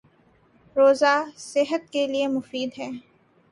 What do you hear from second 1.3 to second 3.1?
صحت کے لیے مفید ہے